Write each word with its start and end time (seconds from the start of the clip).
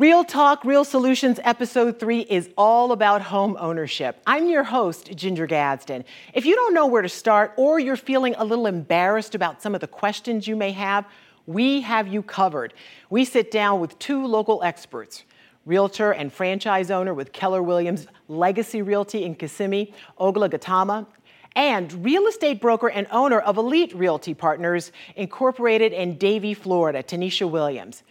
Real 0.00 0.24
Talk, 0.24 0.64
Real 0.64 0.84
Solutions, 0.84 1.38
Episode 1.44 2.00
3 2.00 2.20
is 2.20 2.48
all 2.56 2.92
about 2.92 3.20
home 3.20 3.54
ownership. 3.60 4.18
I'm 4.26 4.48
your 4.48 4.64
host, 4.64 5.14
Ginger 5.14 5.46
Gadsden. 5.46 6.06
If 6.32 6.46
you 6.46 6.54
don't 6.54 6.72
know 6.72 6.86
where 6.86 7.02
to 7.02 7.08
start 7.10 7.52
or 7.58 7.78
you're 7.78 7.98
feeling 7.98 8.34
a 8.38 8.44
little 8.46 8.66
embarrassed 8.66 9.34
about 9.34 9.60
some 9.60 9.74
of 9.74 9.82
the 9.82 9.86
questions 9.86 10.48
you 10.48 10.56
may 10.56 10.72
have, 10.72 11.04
we 11.44 11.82
have 11.82 12.08
you 12.08 12.22
covered. 12.22 12.72
We 13.10 13.26
sit 13.26 13.50
down 13.50 13.78
with 13.78 13.98
two 13.98 14.24
local 14.24 14.62
experts 14.62 15.24
realtor 15.66 16.12
and 16.12 16.32
franchise 16.32 16.90
owner 16.90 17.12
with 17.12 17.34
Keller 17.34 17.62
Williams 17.62 18.06
Legacy 18.26 18.80
Realty 18.80 19.24
in 19.24 19.34
Kissimmee, 19.34 19.92
Oglah 20.18 20.48
Gatamah, 20.48 21.06
and 21.54 22.02
real 22.02 22.26
estate 22.26 22.62
broker 22.62 22.88
and 22.88 23.06
owner 23.10 23.40
of 23.40 23.58
Elite 23.58 23.94
Realty 23.94 24.32
Partners 24.32 24.92
Incorporated 25.14 25.92
in 25.92 26.16
Davie, 26.16 26.54
Florida, 26.54 27.02
Tenisha 27.02 27.50
Williams 27.50 28.02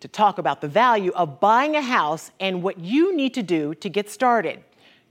to 0.00 0.08
talk 0.08 0.38
about 0.38 0.60
the 0.60 0.68
value 0.68 1.12
of 1.12 1.40
buying 1.40 1.76
a 1.76 1.82
house 1.82 2.30
and 2.40 2.62
what 2.62 2.78
you 2.78 3.14
need 3.14 3.34
to 3.34 3.42
do 3.42 3.74
to 3.76 3.88
get 3.88 4.10
started. 4.10 4.62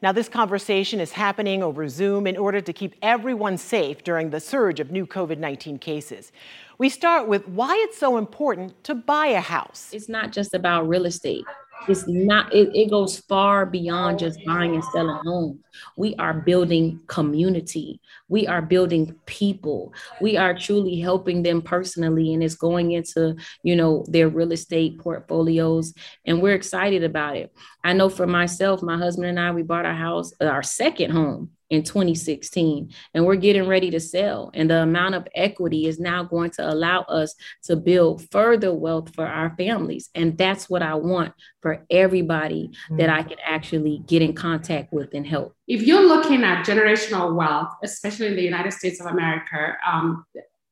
Now, 0.02 0.12
this 0.12 0.30
conversation 0.30 1.00
is 1.00 1.12
happening 1.12 1.64
over 1.64 1.90
Zoom 1.90 2.28
in 2.28 2.38
order 2.38 2.62
to 2.62 2.72
keep 2.72 2.94
everyone 3.02 3.58
safe 3.58 4.04
during 4.04 4.30
the 4.30 4.40
surge 4.40 4.80
of 4.80 4.92
new 4.92 5.08
COVID 5.08 5.40
19 5.40 5.80
cases. 5.80 6.32
We 6.78 6.90
start 6.90 7.28
with 7.28 7.48
why 7.48 7.76
it's 7.88 7.98
so 7.98 8.18
important 8.18 8.84
to 8.84 8.94
buy 8.94 9.28
a 9.28 9.42
house. 9.42 9.90
It's 9.92 10.08
not 10.08 10.32
just 10.32 10.54
about 10.54 10.88
real 10.88 11.08
estate 11.08 11.46
it's 11.88 12.08
not 12.08 12.54
it, 12.54 12.70
it 12.76 12.90
goes 12.90 13.20
far 13.20 13.66
beyond 13.66 14.20
just 14.20 14.44
buying 14.46 14.74
and 14.74 14.84
selling 14.86 15.20
homes. 15.24 15.60
We 15.96 16.16
are 16.16 16.34
building 16.34 17.00
community. 17.08 18.02
We 18.30 18.48
are 18.48 18.62
building 18.62 19.16
people. 19.26 19.94
We 20.20 20.38
are 20.38 20.58
truly 20.58 21.00
helping 21.00 21.44
them 21.44 21.62
personally 21.62 22.34
and 22.34 22.44
it's 22.44 22.56
going 22.56 22.92
into 22.92 23.36
you 23.64 23.76
know 23.76 24.06
their 24.08 24.30
real 24.30 24.52
estate 24.52 25.00
portfolios 25.00 25.94
and 26.26 26.42
we're 26.42 26.56
excited 26.56 27.04
about 27.04 27.38
it. 27.38 27.54
I 27.84 27.94
know 27.94 28.10
for 28.10 28.28
myself 28.28 28.82
my 28.82 28.98
husband 28.98 29.28
and 29.28 29.40
i 29.40 29.52
we 29.52 29.64
bought 29.64 29.86
our 29.86 29.94
house 29.94 30.34
our 30.42 30.64
second 30.64 31.12
home 31.12 31.52
in 31.70 31.84
2016 31.84 32.90
and 33.14 33.26
we're 33.26 33.36
getting 33.36 33.68
ready 33.68 33.92
to 33.92 34.00
sell 34.00 34.52
and 34.54 34.70
the 34.70 34.82
amount 34.82 35.16
of 35.16 35.28
equity 35.36 35.86
is 35.86 36.00
now 36.00 36.24
going 36.24 36.50
to 36.50 36.68
allow 36.68 37.02
us 37.04 37.36
to 37.64 37.76
build 37.76 38.24
further 38.32 38.74
wealth 38.74 39.14
for 39.14 39.26
our 39.26 39.54
families 39.58 40.10
and 40.16 40.38
that's 40.38 40.70
what 40.70 40.82
i 40.82 40.94
want 40.96 41.34
for 41.62 41.86
everybody 41.90 42.70
mm-hmm. 42.70 42.98
that 42.98 43.10
i 43.10 43.22
can 43.22 43.38
actually 43.46 44.02
get 44.08 44.22
in 44.22 44.34
contact 44.34 44.94
with 44.94 45.14
and 45.14 45.28
help 45.28 45.56
if 45.68 45.82
you're 45.82 46.08
looking 46.08 46.44
at 46.44 46.66
generational 46.66 47.36
wealth 47.36 47.74
especially 47.84 48.28
in 48.28 48.36
the 48.36 48.44
united 48.44 48.72
states 48.72 49.02
of 49.02 49.08
america 49.08 49.76
um, 49.86 50.26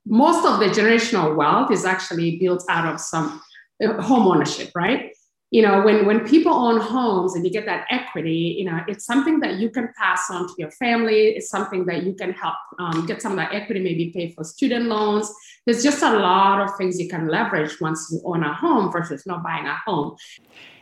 most 0.05 0.45
of 0.45 0.59
the 0.59 0.67
generational 0.67 1.35
wealth 1.35 1.71
is 1.71 1.83
actually 1.83 2.37
built 2.37 2.63
out 2.69 2.91
of 2.93 2.99
some 2.99 3.41
uh, 3.83 4.01
home 4.01 4.27
ownership 4.27 4.71
right 4.75 5.11
you 5.51 5.61
know 5.61 5.81
when 5.83 6.05
when 6.05 6.27
people 6.27 6.53
own 6.53 6.79
homes 6.79 7.35
and 7.35 7.45
you 7.45 7.51
get 7.51 7.65
that 7.65 7.85
equity 7.89 8.55
you 8.57 8.65
know 8.65 8.79
it's 8.87 9.05
something 9.05 9.39
that 9.39 9.55
you 9.55 9.69
can 9.69 9.89
pass 9.97 10.29
on 10.29 10.47
to 10.47 10.53
your 10.57 10.71
family. 10.71 11.29
It's 11.29 11.49
something 11.49 11.85
that 11.85 12.03
you 12.03 12.13
can 12.13 12.31
help 12.33 12.55
um, 12.79 13.05
get 13.05 13.21
some 13.21 13.33
of 13.33 13.37
that 13.37 13.53
equity 13.53 13.81
maybe 13.81 14.11
pay 14.11 14.31
for 14.31 14.43
student 14.43 14.85
loans. 14.85 15.31
There's 15.65 15.83
just 15.83 16.03
a 16.03 16.17
lot 16.17 16.61
of 16.61 16.75
things 16.77 16.99
you 16.99 17.07
can 17.07 17.27
leverage 17.27 17.79
once 17.81 18.09
you 18.11 18.21
own 18.25 18.43
a 18.43 18.53
home 18.53 18.91
versus 18.91 19.25
not 19.25 19.43
buying 19.43 19.65
a 19.65 19.75
home. 19.85 20.15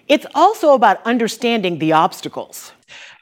It's 0.08 0.26
also 0.36 0.74
about 0.74 1.06
understanding 1.06 1.80
the 1.80 1.94
obstacles. 1.94 2.74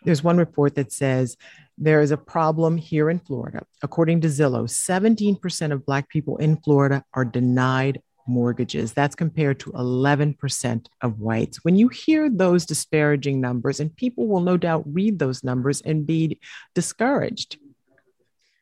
There's 0.04 0.24
one 0.24 0.38
report 0.38 0.76
that 0.76 0.92
says 0.92 1.38
there 1.78 2.02
is 2.02 2.12
a 2.12 2.18
problem 2.18 2.78
here 2.78 3.10
in 3.10 3.20
Florida. 3.20 3.64
According 3.84 4.22
to 4.22 4.28
Zillow, 4.28 4.64
17% 4.64 5.72
of 5.72 5.86
Black 5.86 6.10
people 6.10 6.38
in 6.38 6.58
Florida 6.58 7.04
are 7.14 7.26
denied 7.26 8.02
mortgages. 8.28 8.94
That's 8.94 9.16
compared 9.16 9.60
to 9.62 9.72
11% 9.72 10.88
of 11.02 11.20
whites. 11.20 11.64
When 11.64 11.76
you 11.76 11.88
hear 11.88 12.30
those 12.30 12.66
disparaging 12.66 13.42
numbers, 13.42 13.80
and 13.80 13.96
people 13.96 14.28
will 14.28 14.42
no 14.42 14.58
doubt 14.58 14.84
read 14.86 15.20
those 15.20 15.44
numbers 15.44 15.82
and 15.82 16.06
be 16.06 16.40
discouraged. 16.76 17.58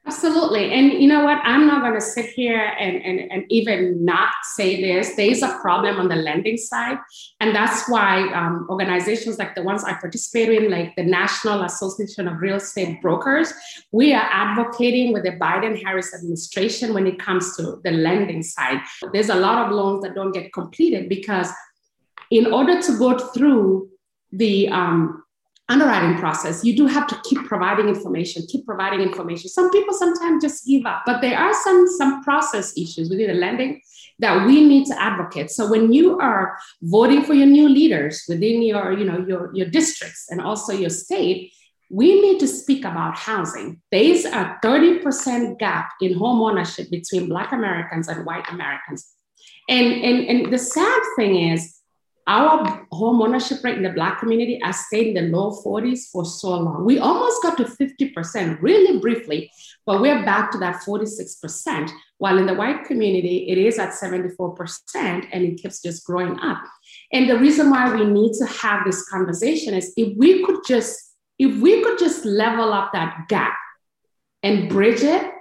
Absolutely. 0.10 0.74
And 0.74 0.94
you 0.94 1.08
know 1.08 1.24
what? 1.24 1.38
I'm 1.44 1.68
not 1.68 1.84
going 1.84 1.94
to 1.94 2.02
sit 2.02 2.32
here 2.32 2.74
and, 2.80 2.96
and, 3.04 3.32
and 3.32 3.46
even 3.50 4.04
not 4.04 4.32
say 4.42 4.82
this. 4.82 5.16
There 5.16 5.30
is 5.30 5.44
a 5.44 5.60
problem 5.62 6.00
on 6.00 6.08
the 6.08 6.16
lending 6.16 6.58
side. 6.58 6.98
And 7.40 7.56
that's 7.56 7.88
why 7.88 8.28
um, 8.34 8.66
organizations 8.72 9.38
like 9.38 9.54
the 9.54 9.62
ones 9.62 9.84
I 9.84 9.94
participate 9.94 10.50
in, 10.50 10.72
like 10.72 10.96
the 10.96 11.04
National 11.04 11.62
Association 11.62 12.28
of 12.28 12.42
Real 12.42 12.56
Estate 12.56 13.04
Brokers, 13.04 13.54
we 13.92 14.16
are 14.16 14.28
advocating 14.32 15.14
with 15.14 15.26
the 15.26 15.34
Biden 15.34 15.80
Harris 15.80 16.12
administration 16.16 16.96
when 16.96 17.06
it 17.06 17.20
comes 17.20 17.56
to 17.58 17.80
the 17.84 17.92
lending 17.92 18.42
side. 18.42 18.80
There's 19.14 19.30
a 19.30 19.36
lot 19.36 19.68
of 19.68 19.72
loans 19.72 20.02
that 20.04 20.16
don't 20.16 20.32
get 20.32 20.52
completed 20.54 21.08
because 21.08 21.50
in 22.32 22.52
order 22.52 22.82
to 22.82 22.98
go 22.98 23.16
through 23.16 23.90
the 24.32 24.70
um, 24.70 25.24
underwriting 25.70 26.18
process, 26.18 26.64
you 26.64 26.76
do 26.76 26.88
have 26.88 27.08
to 27.08 27.20
keep 27.24 27.46
providing 27.46 27.88
information, 27.88 28.46
keep 28.50 28.66
providing 28.66 29.02
information. 29.02 29.50
Some 29.50 29.70
people 29.72 29.94
sometimes 29.94 30.44
just 30.44 30.66
give 30.66 30.86
up, 30.86 31.04
but 31.06 31.22
there 31.22 31.38
are 31.38 31.54
some, 31.54 31.88
some 31.88 32.24
process 32.24 32.76
issues 32.78 33.10
within 33.10 33.28
the 33.28 33.36
lending 33.36 33.82
that 34.18 34.46
we 34.46 34.68
need 34.68 34.86
to 34.88 35.02
advocate. 35.02 35.52
So 35.52 35.70
when 35.70 35.94
you 35.94 36.20
are 36.20 36.58
voting 36.82 37.24
for 37.24 37.34
your 37.34 37.46
new 37.46 37.70
leaders 37.70 38.26
within 38.28 38.62
your, 38.62 38.94
you 38.94 39.06
know, 39.06 39.24
your, 39.26 39.52
your 39.54 39.68
districts 39.68 40.28
and 40.30 40.42
also 40.42 40.74
your 40.74 40.90
state, 40.90 41.54
we 41.90 42.22
need 42.22 42.40
to 42.40 42.48
speak 42.48 42.86
about 42.86 43.16
housing. 43.16 43.82
There 43.92 44.04
is 44.04 44.26
a 44.26 44.58
30% 44.64 45.58
gap 45.58 45.92
in 46.02 46.14
home 46.14 46.42
ownership 46.42 46.90
between 46.92 47.30
Black 47.30 47.52
Americans 47.52 48.08
and 48.08 48.26
white 48.26 48.46
Americans. 48.52 49.08
And, 49.68 49.94
and, 50.04 50.28
and 50.28 50.54
the 50.54 50.58
sad 50.58 51.02
thing 51.16 51.52
is, 51.52 51.79
our 52.30 52.86
home 52.92 53.24
ownership 53.24 53.64
rate 53.64 53.78
in 53.78 53.82
the 53.82 53.90
Black 53.90 54.20
community 54.20 54.60
has 54.64 54.86
stayed 54.86 55.08
in 55.08 55.32
the 55.32 55.36
low 55.36 55.50
40s 55.66 56.12
for 56.12 56.24
so 56.24 56.50
long. 56.50 56.86
We 56.86 57.00
almost 57.00 57.42
got 57.42 57.58
to 57.58 57.64
50% 57.64 58.62
really 58.62 59.00
briefly, 59.00 59.52
but 59.88 60.00
we're 60.00 60.24
back 60.24 60.52
to 60.52 60.60
that 60.60 60.84
46%. 60.84 61.90
While 62.20 62.38
in 62.38 62.46
the 62.46 62.54
white 62.54 62.86
community, 62.86 63.50
it 63.50 63.58
is 63.58 63.80
at 63.80 63.94
74% 63.94 65.28
and 65.32 65.44
it 65.44 65.58
keeps 65.58 65.82
just 65.82 66.06
growing 66.06 66.40
up. 66.40 66.62
And 67.12 67.28
the 67.28 67.40
reason 67.40 67.72
why 67.72 67.92
we 67.96 68.06
need 68.06 68.34
to 68.34 68.46
have 68.46 68.86
this 68.86 69.10
conversation 69.10 69.74
is 69.74 69.92
if 69.98 70.16
we 70.16 70.46
could 70.46 70.60
just 70.68 70.98
if 71.40 71.60
we 71.62 71.82
could 71.82 71.98
just 71.98 72.26
level 72.26 72.74
up 72.74 72.92
that 72.92 73.26
gap 73.30 73.56
and 74.44 74.70
bridge 74.70 75.02
it, 75.02 75.32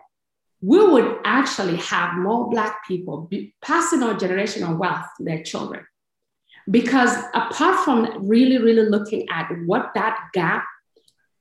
we 0.63 0.79
would 0.79 1.19
actually 1.25 1.77
have 1.79 2.15
more 2.15 2.49
Black 2.49 2.87
people 2.87 3.29
passing 3.61 4.05
on 4.05 4.17
generational 4.17 4.79
wealth 4.79 5.07
to 5.17 5.25
their 5.25 5.43
children. 5.43 5.85
Because 6.71 7.17
apart 7.35 7.85
from 7.85 8.27
really, 8.29 8.59
really 8.59 8.89
looking 8.89 9.27
at 9.31 9.51
what 9.67 9.91
that 9.95 10.19
gap 10.35 10.65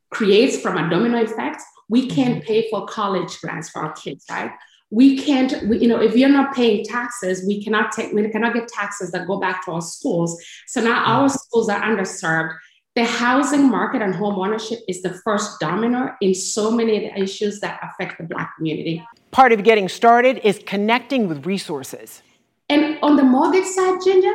creates 0.09 0.59
from 0.59 0.77
a 0.77 0.89
domino 0.89 1.21
effect, 1.21 1.61
we 1.89 2.07
can't 2.07 2.35
mm-hmm. 2.35 2.47
pay 2.47 2.69
for 2.69 2.85
college 2.85 3.39
grants 3.39 3.69
for 3.69 3.83
our 3.83 3.93
kids, 3.93 4.25
right? 4.29 4.51
We 4.89 5.17
can't, 5.17 5.67
we, 5.67 5.79
you 5.79 5.87
know, 5.87 6.01
if 6.01 6.15
you're 6.15 6.29
not 6.29 6.55
paying 6.55 6.85
taxes, 6.85 7.45
we 7.45 7.61
cannot 7.61 7.91
take, 7.91 8.13
we 8.13 8.29
cannot 8.29 8.53
get 8.53 8.69
taxes 8.69 9.11
that 9.11 9.27
go 9.27 9.37
back 9.37 9.65
to 9.65 9.71
our 9.71 9.81
schools. 9.81 10.41
So 10.67 10.81
now 10.81 11.03
our 11.03 11.27
mm-hmm. 11.27 11.35
schools 11.35 11.69
are 11.69 11.81
underserved. 11.81 12.55
The 12.95 13.03
housing 13.03 13.69
market 13.69 14.01
and 14.01 14.15
home 14.15 14.39
ownership 14.39 14.79
is 14.87 15.01
the 15.01 15.13
first 15.23 15.59
domino 15.59 16.15
in 16.21 16.33
so 16.33 16.71
many 16.71 17.05
of 17.05 17.13
the 17.13 17.21
issues 17.21 17.59
that 17.59 17.79
affect 17.83 18.17
the 18.17 18.23
Black 18.23 18.55
community. 18.55 19.05
Part 19.31 19.51
of 19.51 19.63
getting 19.63 19.87
started 19.87 20.39
is 20.43 20.59
connecting 20.65 21.27
with 21.27 21.45
resources. 21.45 22.23
And 22.69 22.97
on 23.03 23.15
the 23.15 23.23
mortgage 23.23 23.65
side, 23.65 23.99
Ginger, 24.03 24.33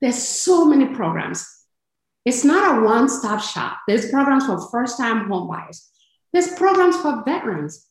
there's 0.00 0.22
so 0.22 0.64
many 0.64 0.94
programs. 0.94 1.46
It's 2.24 2.44
not 2.44 2.78
a 2.78 2.84
one 2.84 3.08
stop 3.08 3.40
shop. 3.40 3.78
There's 3.88 4.10
programs 4.10 4.46
for 4.46 4.60
first 4.70 4.98
time 4.98 5.28
home 5.28 5.48
buyers, 5.48 5.88
there's 6.32 6.54
programs 6.54 6.96
for 6.96 7.22
veterans. 7.24 7.86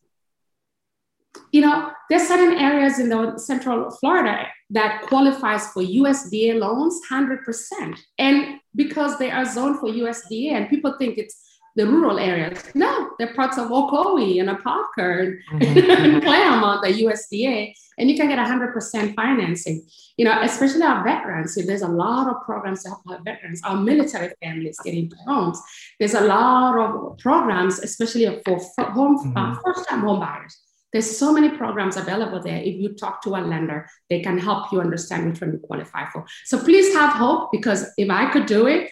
You 1.51 1.61
know, 1.61 1.91
there's 2.09 2.27
certain 2.27 2.57
areas 2.57 2.99
in 2.99 3.09
the 3.09 3.37
central 3.37 3.91
Florida 3.91 4.47
that 4.71 5.03
qualifies 5.03 5.67
for 5.71 5.83
USDA 5.83 6.59
loans 6.59 6.99
100%. 7.09 7.99
And 8.17 8.59
because 8.75 9.19
they 9.19 9.29
are 9.29 9.45
zoned 9.45 9.79
for 9.79 9.87
USDA 9.87 10.53
and 10.53 10.69
people 10.69 10.95
think 10.97 11.17
it's 11.17 11.56
the 11.77 11.85
rural 11.85 12.17
areas. 12.17 12.63
No, 12.73 13.11
they're 13.17 13.33
parts 13.35 13.57
of 13.59 13.69
Ocoee 13.69 14.41
and 14.41 14.49
Apopka 14.49 15.37
mm-hmm. 15.51 15.91
and 15.91 16.23
Clermont, 16.25 16.83
the 16.83 16.89
USDA, 17.03 17.73
and 17.99 18.09
you 18.09 18.17
can 18.17 18.27
get 18.27 18.39
100% 18.39 19.15
financing. 19.15 19.87
You 20.17 20.25
know, 20.25 20.41
especially 20.41 20.81
our 20.81 21.03
veterans. 21.03 21.53
So 21.53 21.61
there's 21.61 21.83
a 21.83 21.87
lot 21.87 22.27
of 22.27 22.41
programs 22.43 22.81
to 22.83 22.89
help 22.89 23.01
our 23.07 23.21
veterans, 23.23 23.61
our 23.63 23.77
military 23.77 24.33
families 24.41 24.79
getting 24.83 25.11
homes. 25.27 25.61
There's 25.99 26.15
a 26.15 26.21
lot 26.21 26.75
of 26.79 27.19
programs, 27.19 27.79
especially 27.79 28.25
for 28.43 28.57
home 28.79 29.19
mm-hmm. 29.19 29.37
uh, 29.37 29.55
first-time 29.63 30.01
home 30.01 30.19
buyers. 30.19 30.59
There's 30.91 31.17
so 31.17 31.31
many 31.31 31.49
programs 31.49 31.95
available 31.95 32.41
there. 32.41 32.57
If 32.57 32.75
you 32.77 32.93
talk 32.93 33.21
to 33.23 33.35
a 33.35 33.41
lender, 33.41 33.87
they 34.09 34.21
can 34.21 34.39
help 34.39 34.71
you 34.71 34.81
understand 34.81 35.29
which 35.29 35.41
one 35.41 35.51
you 35.51 35.59
qualify 35.59 36.09
for. 36.09 36.25
So 36.45 36.57
please 36.57 36.91
have 36.95 37.13
hope 37.13 37.51
because 37.51 37.85
if 37.97 38.09
I 38.09 38.31
could 38.31 38.47
do 38.47 38.65
it, 38.65 38.89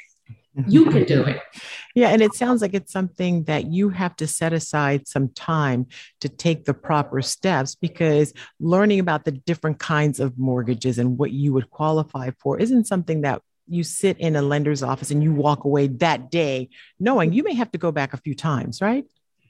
you 0.67 0.85
can 0.85 1.03
do 1.03 1.23
it. 1.23 1.41
Yeah, 1.95 2.09
and 2.09 2.21
it 2.21 2.33
sounds 2.33 2.61
like 2.61 2.73
it's 2.73 2.91
something 2.91 3.43
that 3.45 3.67
you 3.67 3.89
have 3.89 4.15
to 4.17 4.27
set 4.27 4.53
aside 4.53 5.07
some 5.07 5.29
time 5.29 5.87
to 6.21 6.29
take 6.29 6.65
the 6.65 6.73
proper 6.73 7.21
steps 7.21 7.75
because 7.75 8.33
learning 8.59 8.99
about 8.99 9.25
the 9.25 9.31
different 9.31 9.79
kinds 9.79 10.19
of 10.19 10.37
mortgages 10.37 10.99
and 10.99 11.17
what 11.17 11.31
you 11.31 11.53
would 11.53 11.69
qualify 11.69 12.31
for 12.39 12.59
isn't 12.59 12.85
something 12.85 13.21
that 13.21 13.41
you 13.67 13.83
sit 13.83 14.19
in 14.19 14.35
a 14.35 14.41
lender's 14.41 14.83
office 14.83 15.11
and 15.11 15.23
you 15.23 15.33
walk 15.33 15.63
away 15.63 15.87
that 15.87 16.29
day 16.29 16.69
knowing 16.99 17.33
you 17.33 17.43
may 17.43 17.53
have 17.53 17.71
to 17.71 17.77
go 17.77 17.91
back 17.91 18.13
a 18.13 18.17
few 18.17 18.35
times, 18.35 18.81
right? 18.81 19.05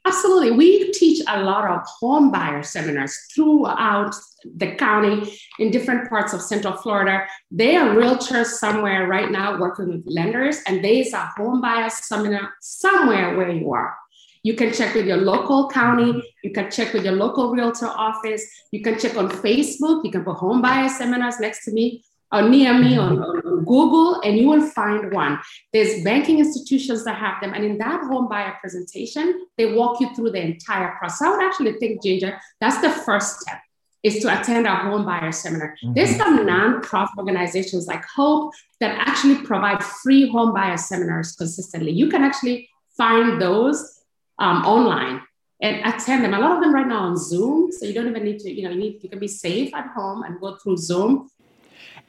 Absolutely. 0.06 0.52
We 0.52 0.92
teach 0.92 1.24
a 1.28 1.42
lot 1.42 1.70
of 1.70 1.86
home 2.00 2.32
buyer 2.32 2.62
seminars 2.62 3.18
throughout 3.34 4.14
the 4.58 4.76
county 4.76 5.36
in 5.58 5.72
different 5.72 6.08
parts 6.10 6.32
of 6.34 6.42
Central 6.42 6.74
Florida. 6.74 7.26
They 7.50 7.76
are 7.76 7.96
realtors 7.96 8.46
somewhere 8.46 9.08
right 9.08 9.32
now 9.32 9.60
working 9.60 9.88
with 9.88 10.04
lenders, 10.06 10.60
and 10.68 10.84
there's 10.84 11.12
a 11.14 11.26
home 11.38 11.60
buyer 11.60 11.90
seminar 11.90 12.54
somewhere 12.62 13.36
where 13.36 13.50
you 13.50 13.74
are. 13.74 13.96
You 14.44 14.54
can 14.54 14.72
check 14.72 14.94
with 14.94 15.08
your 15.08 15.18
local 15.18 15.70
county. 15.70 16.22
You 16.44 16.52
can 16.52 16.70
check 16.70 16.94
with 16.94 17.04
your 17.04 17.16
local 17.16 17.50
realtor 17.52 17.88
office. 17.88 18.46
You 18.72 18.84
can 18.84 19.00
check 19.00 19.18
on 19.18 19.28
Facebook. 19.28 20.06
You 20.06 20.12
can 20.12 20.24
put 20.24 20.36
home 20.36 20.62
buyer 20.62 20.88
seminars 20.88 21.40
next 21.40 21.66
to 21.66 21.72
me 21.72 22.04
or 22.32 22.50
near 22.50 22.74
me 22.74 22.98
on, 22.98 23.20
on, 23.20 23.64
Google, 23.66 24.22
and 24.22 24.38
you 24.38 24.48
will 24.48 24.68
find 24.70 25.12
one. 25.14 25.40
There's 25.74 26.04
banking 26.04 26.40
institutions 26.40 27.04
that 27.06 27.18
have 27.18 27.42
them. 27.42 27.54
And 27.54 27.64
in 27.64 27.78
that 27.78 28.02
home 28.02 28.28
buyer 28.28 28.56
presentation, 28.60 29.48
they 29.58 29.74
walk 29.74 30.02
you 30.02 30.14
through 30.16 30.32
the 30.32 30.42
entire 30.42 30.96
process. 30.98 31.22
I 31.22 31.32
would 31.32 31.44
actually 31.44 31.74
think, 31.74 32.04
Ginger, 32.04 32.40
that's 32.60 32.82
the 32.82 32.90
first 32.90 33.40
step 33.40 33.60
is 34.06 34.20
to 34.20 34.40
attend 34.40 34.68
our 34.68 34.92
home 34.92 35.04
buyer 35.04 35.32
seminar. 35.32 35.76
Mm-hmm. 35.84 35.94
There's 35.94 36.16
some 36.16 36.46
nonprofit 36.46 37.18
organizations 37.18 37.88
like 37.88 38.06
Hope 38.06 38.54
that 38.80 38.96
actually 39.08 39.44
provide 39.44 39.84
free 39.84 40.30
home 40.30 40.54
buyer 40.54 40.78
seminars 40.78 41.36
consistently. 41.36 41.92
You 41.92 42.08
can 42.10 42.22
actually 42.22 42.70
find 42.96 43.42
those 43.42 44.04
um, 44.38 44.64
online 44.64 45.22
and 45.60 45.78
attend 45.92 46.24
them. 46.24 46.36
A 46.36 46.40
lot 46.40 46.52
of 46.52 46.62
them 46.62 46.72
right 46.72 46.86
now 46.86 47.00
on 47.00 47.18
Zoom, 47.18 47.72
so 47.72 47.86
you 47.86 47.94
don't 47.94 48.08
even 48.08 48.24
need 48.24 48.40
to, 48.42 48.52
you 48.52 48.64
know, 48.64 48.70
you 48.70 48.80
need 48.80 49.00
you 49.02 49.10
can 49.10 49.18
be 49.18 49.28
safe 49.28 49.74
at 49.74 49.88
home 49.88 50.22
and 50.22 50.40
go 50.40 50.56
through 50.58 50.78
Zoom. 50.78 51.30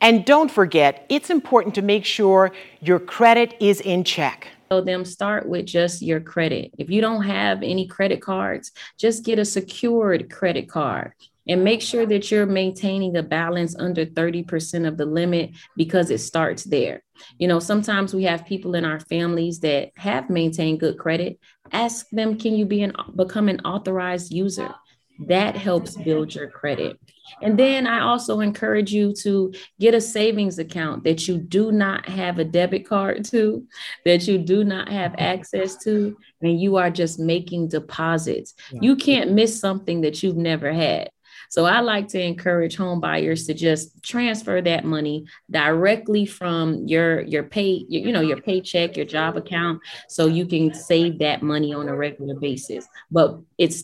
And 0.00 0.24
don't 0.24 0.50
forget, 0.50 1.06
it's 1.08 1.30
important 1.30 1.74
to 1.76 1.82
make 1.82 2.04
sure 2.04 2.52
your 2.80 2.98
credit 2.98 3.56
is 3.60 3.80
in 3.80 4.04
check. 4.04 4.48
So 4.70 4.80
them 4.80 5.04
start 5.04 5.48
with 5.48 5.66
just 5.66 6.02
your 6.02 6.20
credit. 6.20 6.72
If 6.76 6.90
you 6.90 7.00
don't 7.00 7.22
have 7.22 7.62
any 7.62 7.86
credit 7.86 8.20
cards, 8.20 8.72
just 8.98 9.24
get 9.24 9.38
a 9.38 9.44
secured 9.44 10.30
credit 10.30 10.68
card 10.68 11.12
and 11.48 11.62
make 11.62 11.80
sure 11.80 12.04
that 12.06 12.30
you're 12.30 12.46
maintaining 12.46 13.16
a 13.16 13.22
balance 13.22 13.76
under 13.76 14.04
30% 14.04 14.86
of 14.86 14.96
the 14.96 15.06
limit 15.06 15.50
because 15.76 16.10
it 16.10 16.18
starts 16.18 16.64
there. 16.64 17.02
You 17.38 17.46
know, 17.48 17.60
sometimes 17.60 18.12
we 18.12 18.24
have 18.24 18.44
people 18.44 18.74
in 18.74 18.84
our 18.84 19.00
families 19.00 19.60
that 19.60 19.92
have 19.96 20.28
maintained 20.28 20.80
good 20.80 20.98
credit. 20.98 21.38
Ask 21.72 22.08
them, 22.10 22.36
can 22.38 22.54
you 22.54 22.66
be 22.66 22.82
an 22.82 22.94
become 23.14 23.48
an 23.48 23.60
authorized 23.60 24.32
user? 24.32 24.74
That 25.20 25.56
helps 25.56 25.96
build 25.96 26.34
your 26.34 26.48
credit. 26.48 26.98
And 27.42 27.58
then 27.58 27.86
I 27.86 28.00
also 28.00 28.40
encourage 28.40 28.92
you 28.92 29.12
to 29.22 29.52
get 29.80 29.94
a 29.94 30.00
savings 30.00 30.58
account 30.58 31.04
that 31.04 31.26
you 31.26 31.38
do 31.38 31.72
not 31.72 32.08
have 32.08 32.38
a 32.38 32.44
debit 32.44 32.86
card 32.86 33.24
to, 33.26 33.66
that 34.04 34.28
you 34.28 34.38
do 34.38 34.62
not 34.64 34.88
have 34.88 35.14
access 35.18 35.76
to, 35.84 36.16
and 36.40 36.60
you 36.60 36.76
are 36.76 36.90
just 36.90 37.18
making 37.18 37.68
deposits. 37.68 38.54
You 38.72 38.96
can't 38.96 39.32
miss 39.32 39.58
something 39.58 40.02
that 40.02 40.22
you've 40.22 40.36
never 40.36 40.72
had. 40.72 41.10
So 41.48 41.64
I 41.64 41.80
like 41.80 42.08
to 42.08 42.20
encourage 42.20 42.76
home 42.76 43.00
buyers 43.00 43.46
to 43.46 43.54
just 43.54 44.02
transfer 44.02 44.60
that 44.62 44.84
money 44.84 45.26
directly 45.50 46.26
from 46.26 46.86
your 46.86 47.22
your 47.22 47.44
pay, 47.44 47.84
you 47.88 48.12
know, 48.12 48.20
your 48.20 48.40
paycheck, 48.40 48.96
your 48.96 49.06
job 49.06 49.36
account, 49.36 49.80
so 50.08 50.26
you 50.26 50.46
can 50.46 50.74
save 50.74 51.18
that 51.20 51.42
money 51.42 51.72
on 51.72 51.88
a 51.88 51.96
regular 51.96 52.34
basis. 52.34 52.86
But 53.10 53.38
it's 53.58 53.82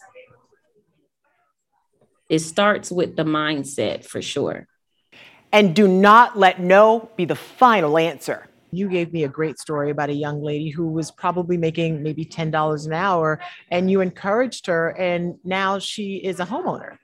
it 2.33 2.41
starts 2.41 2.91
with 2.91 3.15
the 3.15 3.25
mindset 3.25 4.07
for 4.07 4.23
sure. 4.23 4.67
And 5.53 5.77
do 5.77 5.87
not 5.87 6.39
let 6.39 6.61
no 6.61 7.11
be 7.15 7.27
the 7.27 7.37
final 7.37 7.99
answer. 7.99 8.49
You 8.71 8.89
gave 8.89 9.13
me 9.13 9.25
a 9.25 9.29
great 9.29 9.59
story 9.59 9.91
about 9.91 10.09
a 10.09 10.15
young 10.15 10.43
lady 10.43 10.71
who 10.71 10.89
was 10.89 11.11
probably 11.11 11.59
making 11.59 12.03
maybe 12.03 12.25
$10 12.25 12.87
an 12.87 12.93
hour, 12.95 13.39
and 13.71 13.91
you 13.91 14.01
encouraged 14.01 14.67
her, 14.67 14.97
and 14.99 15.35
now 15.45 15.79
she 15.79 16.17
is 16.17 16.41
a 16.41 16.47
homeowner. 16.47 16.97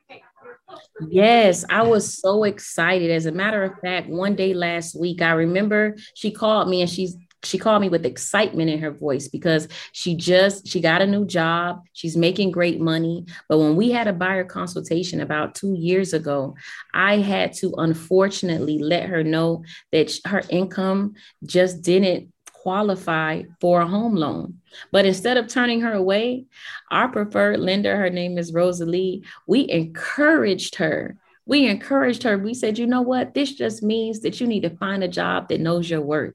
Yes, 1.10 1.62
I 1.68 1.82
was 1.82 2.18
so 2.18 2.44
excited. 2.44 3.10
As 3.10 3.26
a 3.26 3.32
matter 3.32 3.64
of 3.64 3.78
fact, 3.80 4.08
one 4.08 4.34
day 4.34 4.54
last 4.54 4.98
week, 4.98 5.20
I 5.20 5.32
remember 5.32 5.94
she 6.14 6.30
called 6.30 6.70
me 6.70 6.80
and 6.80 6.88
she's 6.88 7.16
she 7.44 7.58
called 7.58 7.80
me 7.80 7.88
with 7.88 8.04
excitement 8.04 8.70
in 8.70 8.80
her 8.80 8.90
voice 8.90 9.28
because 9.28 9.68
she 9.92 10.14
just 10.14 10.66
she 10.66 10.80
got 10.80 11.02
a 11.02 11.06
new 11.06 11.24
job 11.24 11.82
she's 11.92 12.16
making 12.16 12.50
great 12.50 12.80
money 12.80 13.24
but 13.48 13.58
when 13.58 13.76
we 13.76 13.90
had 13.90 14.08
a 14.08 14.12
buyer 14.12 14.44
consultation 14.44 15.20
about 15.20 15.54
two 15.54 15.74
years 15.74 16.12
ago 16.12 16.54
i 16.94 17.18
had 17.18 17.52
to 17.52 17.72
unfortunately 17.78 18.78
let 18.78 19.08
her 19.08 19.22
know 19.22 19.62
that 19.92 20.12
her 20.24 20.42
income 20.50 21.14
just 21.44 21.82
didn't 21.82 22.32
qualify 22.62 23.42
for 23.60 23.80
a 23.80 23.86
home 23.86 24.14
loan. 24.14 24.58
But 24.92 25.06
instead 25.06 25.36
of 25.36 25.48
turning 25.48 25.80
her 25.80 25.92
away, 25.92 26.46
our 26.90 27.08
preferred 27.08 27.60
lender, 27.60 27.96
her 27.96 28.10
name 28.10 28.36
is 28.36 28.52
Rosalie, 28.52 29.22
we 29.46 29.70
encouraged 29.70 30.74
her 30.74 31.16
we 31.48 31.66
encouraged 31.66 32.22
her. 32.24 32.36
We 32.36 32.52
said, 32.52 32.78
you 32.78 32.86
know 32.86 33.00
what? 33.00 33.32
This 33.32 33.54
just 33.54 33.82
means 33.82 34.20
that 34.20 34.38
you 34.38 34.46
need 34.46 34.60
to 34.60 34.76
find 34.76 35.02
a 35.02 35.08
job 35.08 35.48
that 35.48 35.60
knows 35.60 35.88
your 35.88 36.02
worth. 36.02 36.34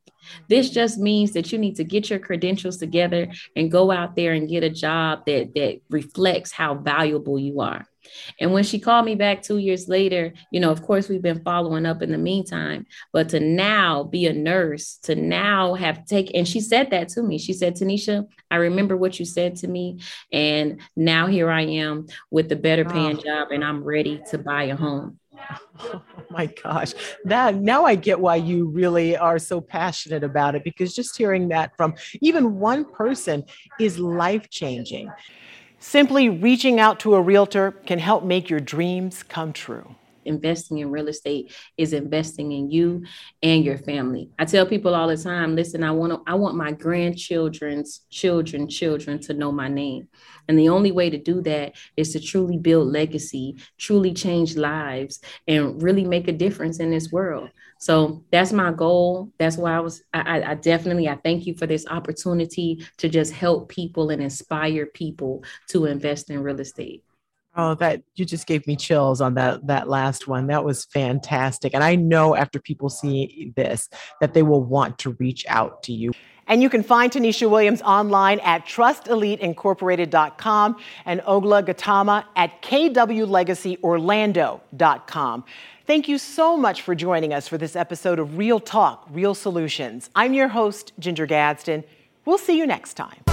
This 0.49 0.71
just 0.71 0.97
means 0.97 1.33
that 1.33 1.51
you 1.51 1.59
need 1.59 1.75
to 1.75 1.83
get 1.83 2.09
your 2.09 2.17
credentials 2.17 2.77
together 2.77 3.27
and 3.55 3.71
go 3.71 3.91
out 3.91 4.15
there 4.15 4.33
and 4.33 4.49
get 4.49 4.63
a 4.63 4.71
job 4.71 5.25
that 5.27 5.53
that 5.53 5.81
reflects 5.89 6.51
how 6.51 6.73
valuable 6.73 7.37
you 7.37 7.61
are. 7.61 7.85
And 8.39 8.53
when 8.53 8.63
she 8.63 8.79
called 8.79 9.05
me 9.05 9.15
back 9.15 9.41
two 9.41 9.57
years 9.57 9.87
later, 9.87 10.33
you 10.51 10.59
know, 10.59 10.71
of 10.71 10.81
course, 10.81 11.09
we've 11.09 11.21
been 11.21 11.43
following 11.43 11.85
up 11.85 12.01
in 12.01 12.11
the 12.11 12.17
meantime, 12.17 12.85
but 13.11 13.29
to 13.29 13.39
now 13.39 14.03
be 14.03 14.25
a 14.25 14.33
nurse, 14.33 14.97
to 15.03 15.15
now 15.15 15.73
have 15.73 16.05
taken, 16.05 16.35
and 16.35 16.47
she 16.47 16.59
said 16.59 16.89
that 16.91 17.09
to 17.09 17.23
me. 17.23 17.37
She 17.37 17.53
said, 17.53 17.75
Tenisha, 17.75 18.27
I 18.51 18.57
remember 18.57 18.97
what 18.97 19.19
you 19.19 19.25
said 19.25 19.55
to 19.57 19.67
me. 19.67 19.99
And 20.31 20.81
now 20.95 21.27
here 21.27 21.49
I 21.49 21.61
am 21.61 22.07
with 22.31 22.51
a 22.51 22.55
better 22.55 22.85
ah. 22.87 22.91
paying 22.91 23.17
oh. 23.19 23.21
job, 23.21 23.47
and 23.51 23.63
I'm 23.63 23.83
ready 23.83 24.21
to 24.31 24.37
buy 24.37 24.63
a 24.63 24.75
home. 24.75 25.19
Oh 25.79 26.01
my 26.29 26.45
gosh. 26.47 26.93
That 27.25 27.55
now 27.55 27.85
I 27.85 27.95
get 27.95 28.19
why 28.19 28.37
you 28.37 28.67
really 28.69 29.17
are 29.17 29.37
so 29.37 29.61
passionate 29.61 30.23
about 30.23 30.55
it 30.55 30.63
because 30.63 30.95
just 30.95 31.17
hearing 31.17 31.49
that 31.49 31.75
from 31.77 31.95
even 32.21 32.59
one 32.59 32.85
person 32.85 33.43
is 33.79 33.99
life 33.99 34.49
changing. 34.49 35.11
Simply 35.85 36.29
reaching 36.29 36.79
out 36.79 37.01
to 37.01 37.13
a 37.13 37.21
realtor 37.21 37.71
can 37.71 37.99
help 37.99 38.23
make 38.23 38.49
your 38.49 38.61
dreams 38.61 39.21
come 39.21 39.51
true. 39.51 39.95
Investing 40.23 40.77
in 40.77 40.89
real 40.89 41.09
estate 41.09 41.53
is 41.77 41.91
investing 41.91 42.53
in 42.53 42.71
you 42.71 43.03
and 43.43 43.65
your 43.65 43.77
family. 43.77 44.29
I 44.39 44.45
tell 44.45 44.65
people 44.65 44.95
all 44.95 45.09
the 45.09 45.17
time, 45.17 45.57
listen, 45.57 45.83
I 45.83 45.91
want 45.91 46.13
to, 46.13 46.21
I 46.25 46.35
want 46.35 46.55
my 46.55 46.71
grandchildren's 46.71 47.99
children, 48.09 48.69
children 48.69 49.19
to 49.19 49.33
know 49.33 49.51
my 49.51 49.67
name. 49.67 50.07
And 50.47 50.57
the 50.57 50.69
only 50.69 50.93
way 50.93 51.09
to 51.09 51.17
do 51.17 51.41
that 51.41 51.73
is 51.97 52.13
to 52.13 52.21
truly 52.21 52.57
build 52.57 52.87
legacy, 52.87 53.57
truly 53.77 54.13
change 54.13 54.55
lives, 54.55 55.19
and 55.49 55.83
really 55.83 56.05
make 56.05 56.29
a 56.29 56.31
difference 56.31 56.79
in 56.79 56.91
this 56.91 57.11
world. 57.11 57.49
So 57.83 58.23
that's 58.31 58.53
my 58.53 58.71
goal. 58.71 59.29
That's 59.37 59.57
why 59.57 59.75
I 59.75 59.81
was, 59.81 60.03
I, 60.13 60.41
I 60.41 60.55
definitely, 60.55 61.09
I 61.09 61.17
thank 61.17 61.45
you 61.45 61.53
for 61.53 61.67
this 61.67 61.85
opportunity 61.87 62.81
to 62.95 63.09
just 63.09 63.33
help 63.33 63.67
people 63.67 64.09
and 64.09 64.23
inspire 64.23 64.85
people 64.85 65.43
to 65.67 65.87
invest 65.87 66.29
in 66.29 66.41
real 66.41 66.61
estate. 66.61 67.03
Oh, 67.57 67.75
that 67.75 68.01
you 68.15 68.23
just 68.23 68.47
gave 68.47 68.65
me 68.67 68.77
chills 68.77 69.19
on 69.19 69.33
that 69.33 69.67
that 69.67 69.89
last 69.89 70.29
one. 70.29 70.47
That 70.47 70.63
was 70.63 70.85
fantastic. 70.85 71.75
And 71.75 71.83
I 71.83 71.95
know 71.95 72.37
after 72.37 72.57
people 72.57 72.87
see 72.87 73.51
this 73.57 73.89
that 74.21 74.33
they 74.33 74.43
will 74.43 74.63
want 74.63 74.97
to 74.99 75.17
reach 75.19 75.45
out 75.49 75.83
to 75.83 75.91
you. 75.91 76.13
And 76.47 76.61
you 76.61 76.69
can 76.69 76.83
find 76.83 77.11
Tenisha 77.11 77.49
Williams 77.49 77.81
online 77.81 78.39
at 78.41 78.65
trusteliteincorporated.com 78.65 80.77
and 81.05 81.21
Oglah 81.21 81.65
Gatamah 81.65 82.25
at 82.35 82.61
kwlegacyorlando.com. 82.61 85.43
Thank 85.85 86.07
you 86.07 86.17
so 86.17 86.55
much 86.55 86.81
for 86.81 86.95
joining 86.95 87.33
us 87.33 87.47
for 87.47 87.57
this 87.57 87.75
episode 87.75 88.19
of 88.19 88.37
Real 88.37 88.59
Talk, 88.59 89.05
Real 89.11 89.35
Solutions. 89.35 90.09
I'm 90.15 90.33
your 90.33 90.47
host, 90.47 90.93
Ginger 90.97 91.25
Gadsden. 91.25 91.83
We'll 92.25 92.37
see 92.37 92.57
you 92.57 92.65
next 92.65 92.93
time. 92.93 93.32